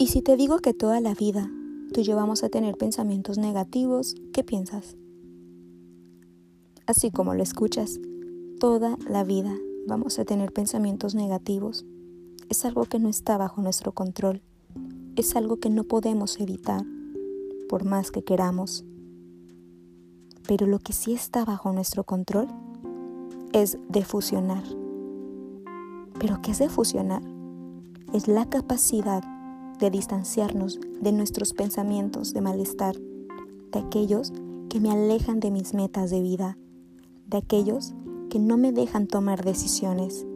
Y 0.00 0.06
si 0.06 0.22
te 0.22 0.36
digo 0.36 0.58
que 0.60 0.74
toda 0.74 1.00
la 1.00 1.12
vida 1.12 1.50
tú 1.92 2.00
y 2.00 2.04
yo 2.04 2.14
vamos 2.14 2.44
a 2.44 2.48
tener 2.48 2.76
pensamientos 2.76 3.36
negativos, 3.36 4.14
¿qué 4.32 4.44
piensas? 4.44 4.96
Así 6.86 7.10
como 7.10 7.34
lo 7.34 7.42
escuchas, 7.42 7.98
toda 8.60 8.96
la 9.08 9.24
vida 9.24 9.52
vamos 9.88 10.20
a 10.20 10.24
tener 10.24 10.52
pensamientos 10.52 11.16
negativos. 11.16 11.84
Es 12.48 12.64
algo 12.64 12.84
que 12.84 13.00
no 13.00 13.08
está 13.08 13.36
bajo 13.38 13.60
nuestro 13.60 13.92
control. 13.92 14.40
Es 15.16 15.34
algo 15.34 15.56
que 15.56 15.68
no 15.68 15.82
podemos 15.82 16.38
evitar, 16.40 16.84
por 17.68 17.84
más 17.84 18.10
que 18.12 18.22
queramos. 18.22 18.84
Pero 20.46 20.66
lo 20.66 20.78
que 20.78 20.92
sí 20.92 21.12
está 21.12 21.44
bajo 21.44 21.72
nuestro 21.72 22.04
control 22.04 22.46
es 23.52 23.78
defusionar. 23.88 24.62
¿Pero 26.20 26.40
qué 26.40 26.52
es 26.52 26.58
defusionar? 26.58 27.22
Es 28.12 28.28
la 28.28 28.48
capacidad 28.48 29.22
de 29.78 29.90
distanciarnos 29.90 30.80
de 31.00 31.12
nuestros 31.12 31.52
pensamientos 31.52 32.32
de 32.32 32.40
malestar, 32.40 32.96
de 32.96 33.78
aquellos 33.78 34.32
que 34.68 34.80
me 34.80 34.90
alejan 34.90 35.40
de 35.40 35.50
mis 35.50 35.74
metas 35.74 36.10
de 36.10 36.20
vida, 36.20 36.58
de 37.26 37.38
aquellos 37.38 37.94
que 38.28 38.38
no 38.38 38.56
me 38.56 38.72
dejan 38.72 39.06
tomar 39.06 39.44
decisiones. 39.44 40.26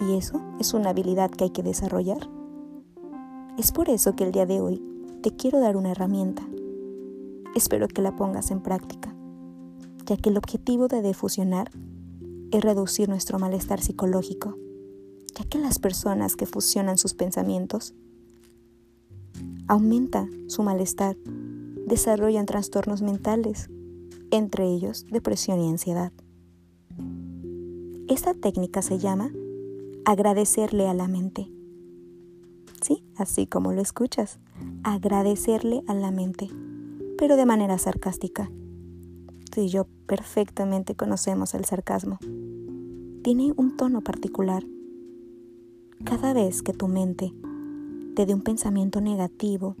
Y 0.00 0.16
eso 0.16 0.40
es 0.60 0.74
una 0.74 0.90
habilidad 0.90 1.30
que 1.30 1.44
hay 1.44 1.50
que 1.50 1.62
desarrollar. 1.62 2.28
Es 3.56 3.72
por 3.72 3.88
eso 3.88 4.14
que 4.14 4.24
el 4.24 4.32
día 4.32 4.46
de 4.46 4.60
hoy 4.60 4.82
te 5.22 5.34
quiero 5.34 5.58
dar 5.58 5.76
una 5.76 5.90
herramienta. 5.90 6.46
Espero 7.56 7.88
que 7.88 8.02
la 8.02 8.14
pongas 8.14 8.50
en 8.50 8.62
práctica, 8.62 9.14
ya 10.06 10.16
que 10.16 10.30
el 10.30 10.36
objetivo 10.36 10.86
de 10.86 11.02
defusionar 11.02 11.70
es 12.52 12.62
reducir 12.62 13.08
nuestro 13.08 13.38
malestar 13.38 13.80
psicológico, 13.80 14.56
ya 15.34 15.44
que 15.44 15.58
las 15.58 15.78
personas 15.78 16.36
que 16.36 16.46
fusionan 16.46 16.98
sus 16.98 17.14
pensamientos 17.14 17.94
aumenta 19.68 20.26
su 20.46 20.62
malestar, 20.62 21.16
desarrollan 21.86 22.46
trastornos 22.46 23.02
mentales, 23.02 23.70
entre 24.30 24.66
ellos 24.66 25.04
depresión 25.10 25.60
y 25.60 25.68
ansiedad. 25.68 26.12
Esta 28.08 28.34
técnica 28.34 28.82
se 28.82 28.98
llama 28.98 29.30
agradecerle 30.04 30.88
a 30.88 30.94
la 30.94 31.06
mente. 31.06 31.50
Sí, 32.80 33.04
así 33.16 33.46
como 33.46 33.72
lo 33.72 33.82
escuchas, 33.82 34.40
agradecerle 34.82 35.82
a 35.86 35.94
la 35.94 36.10
mente, 36.10 36.48
pero 37.18 37.36
de 37.36 37.44
manera 37.44 37.76
sarcástica. 37.76 38.50
Tú 39.50 39.60
y 39.60 39.68
yo 39.68 39.86
perfectamente 40.06 40.94
conocemos 40.94 41.52
el 41.54 41.66
sarcasmo. 41.66 42.18
Tiene 43.22 43.52
un 43.56 43.76
tono 43.76 44.00
particular. 44.00 44.64
Cada 46.04 46.32
vez 46.32 46.62
que 46.62 46.72
tu 46.72 46.88
mente 46.88 47.34
te 48.18 48.26
dé 48.26 48.34
un 48.34 48.42
pensamiento 48.42 49.00
negativo, 49.00 49.76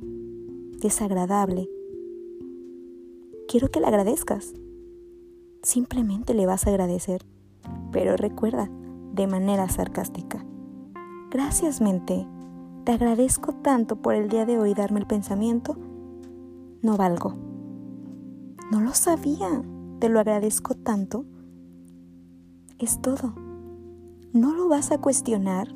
desagradable, 0.80 1.68
quiero 3.48 3.68
que 3.68 3.80
le 3.80 3.88
agradezcas. 3.88 4.54
Simplemente 5.64 6.34
le 6.34 6.46
vas 6.46 6.64
a 6.64 6.70
agradecer 6.70 7.26
pero 7.90 8.16
recuerda, 8.16 8.70
de 9.12 9.26
manera 9.26 9.68
sarcástica. 9.68 10.46
Gracias, 11.32 11.80
mente. 11.80 12.28
Te 12.84 12.92
agradezco 12.92 13.54
tanto 13.54 13.96
por 13.96 14.14
el 14.14 14.28
día 14.28 14.46
de 14.46 14.56
hoy 14.56 14.72
darme 14.72 15.00
el 15.00 15.06
pensamiento. 15.08 15.76
No 16.80 16.96
valgo. 16.96 17.34
No 18.70 18.80
lo 18.80 18.94
sabía. 18.94 19.62
Te 19.98 20.08
lo 20.08 20.20
agradezco 20.20 20.74
tanto. 20.74 21.24
Es 22.78 23.02
todo. 23.02 23.34
No 24.32 24.54
lo 24.54 24.68
vas 24.68 24.92
a 24.92 24.98
cuestionar. 24.98 25.74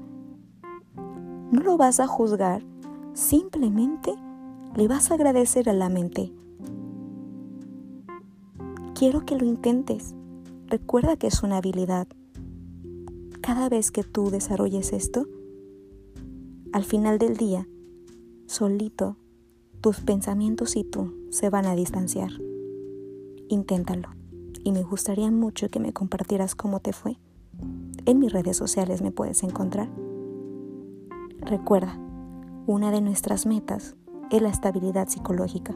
No 1.52 1.60
lo 1.60 1.76
vas 1.76 2.00
a 2.00 2.06
juzgar. 2.06 2.64
Simplemente 3.12 4.14
le 4.74 4.88
vas 4.88 5.10
a 5.10 5.14
agradecer 5.14 5.68
a 5.68 5.74
la 5.74 5.90
mente. 5.90 6.32
Quiero 8.94 9.26
que 9.26 9.36
lo 9.36 9.44
intentes. 9.44 10.14
Recuerda 10.68 11.18
que 11.18 11.26
es 11.26 11.42
una 11.42 11.58
habilidad. 11.58 12.08
Cada 13.42 13.68
vez 13.68 13.90
que 13.90 14.02
tú 14.02 14.30
desarrolles 14.30 14.94
esto, 14.94 15.26
al 16.72 16.84
final 16.84 17.18
del 17.18 17.36
día, 17.36 17.68
solito, 18.46 19.18
tus 19.82 20.00
pensamientos 20.00 20.74
y 20.74 20.84
tú 20.84 21.12
se 21.28 21.50
van 21.50 21.66
a 21.66 21.74
distanciar. 21.74 22.30
Inténtalo. 23.48 24.08
Y 24.64 24.72
me 24.72 24.84
gustaría 24.84 25.30
mucho 25.30 25.68
que 25.68 25.80
me 25.80 25.92
compartieras 25.92 26.54
cómo 26.54 26.80
te 26.80 26.94
fue. 26.94 27.18
En 28.06 28.20
mis 28.20 28.32
redes 28.32 28.56
sociales 28.56 29.02
me 29.02 29.10
puedes 29.10 29.42
encontrar. 29.42 29.90
Recuerda, 31.44 31.98
una 32.66 32.90
de 32.90 33.00
nuestras 33.00 33.46
metas 33.46 33.96
es 34.30 34.40
la 34.40 34.48
estabilidad 34.48 35.08
psicológica. 35.08 35.74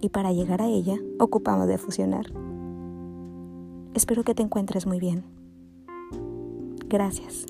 Y 0.00 0.08
para 0.10 0.32
llegar 0.32 0.62
a 0.62 0.66
ella, 0.66 0.96
ocupamos 1.18 1.66
de 1.66 1.76
fusionar. 1.76 2.26
Espero 3.94 4.22
que 4.22 4.34
te 4.34 4.42
encuentres 4.42 4.86
muy 4.86 5.00
bien. 5.00 5.24
Gracias. 6.88 7.46